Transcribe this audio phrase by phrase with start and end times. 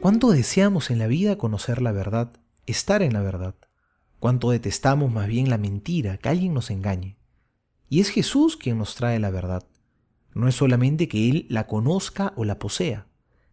[0.00, 2.30] ¿Cuánto deseamos en la vida conocer la verdad,
[2.66, 3.54] estar en la verdad?
[4.20, 7.16] ¿Cuánto detestamos más bien la mentira, que alguien nos engañe?
[7.88, 9.64] Y es Jesús quien nos trae la verdad.
[10.34, 13.06] No es solamente que Él la conozca o la posea,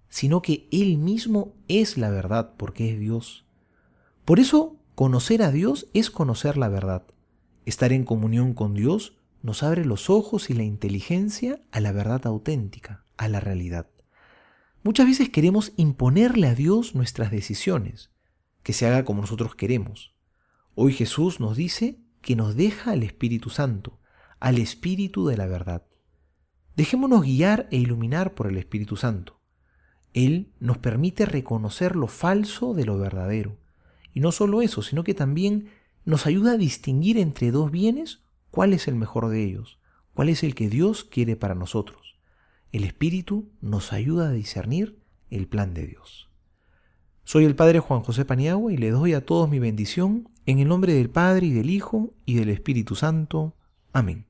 [0.10, 3.46] sino que Él mismo es la verdad porque es Dios.
[4.26, 7.04] Por eso, conocer a Dios es conocer la verdad.
[7.66, 12.28] Estar en comunión con Dios nos abre los ojos y la inteligencia a la verdad
[12.28, 13.88] auténtica, a la realidad.
[14.84, 18.12] Muchas veces queremos imponerle a Dios nuestras decisiones,
[18.64, 20.14] que se haga como nosotros queremos.
[20.76, 24.02] Hoy Jesús nos dice que nos deja al Espíritu Santo,
[24.42, 25.86] al Espíritu de la verdad.
[26.76, 29.40] Dejémonos guiar e iluminar por el Espíritu Santo.
[30.12, 33.58] Él nos permite reconocer lo falso de lo verdadero.
[34.14, 35.70] Y no solo eso, sino que también
[36.04, 39.80] nos ayuda a distinguir entre dos bienes cuál es el mejor de ellos,
[40.14, 42.13] cuál es el que Dios quiere para nosotros.
[42.74, 44.98] El Espíritu nos ayuda a discernir
[45.30, 46.32] el plan de Dios.
[47.24, 50.68] Soy el Padre Juan José Paniagua y le doy a todos mi bendición en el
[50.68, 53.56] nombre del Padre y del Hijo y del Espíritu Santo.
[53.94, 54.26] Amén.